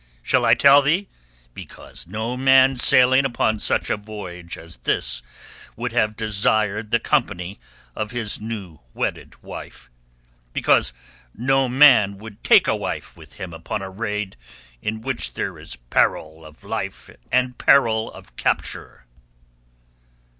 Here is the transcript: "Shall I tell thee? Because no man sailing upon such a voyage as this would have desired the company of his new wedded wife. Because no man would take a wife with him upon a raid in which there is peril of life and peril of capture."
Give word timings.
"Shall 0.23 0.45
I 0.45 0.55
tell 0.55 0.81
thee? 0.81 1.09
Because 1.53 2.07
no 2.07 2.35
man 2.35 2.75
sailing 2.75 3.23
upon 3.23 3.59
such 3.59 3.91
a 3.91 3.97
voyage 3.97 4.57
as 4.57 4.77
this 4.77 5.21
would 5.75 5.91
have 5.91 6.15
desired 6.17 6.89
the 6.89 6.99
company 6.99 7.59
of 7.95 8.09
his 8.09 8.41
new 8.41 8.79
wedded 8.95 9.43
wife. 9.43 9.91
Because 10.53 10.91
no 11.35 11.69
man 11.69 12.17
would 12.17 12.43
take 12.43 12.67
a 12.67 12.75
wife 12.75 13.15
with 13.15 13.33
him 13.33 13.53
upon 13.53 13.83
a 13.83 13.91
raid 13.91 14.37
in 14.81 15.01
which 15.01 15.35
there 15.35 15.59
is 15.59 15.75
peril 15.75 16.47
of 16.47 16.63
life 16.63 17.11
and 17.31 17.59
peril 17.59 18.11
of 18.11 18.35
capture." 18.35 19.05